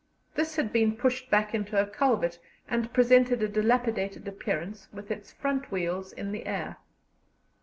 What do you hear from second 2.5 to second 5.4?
and presented a dilapidated appearance, with its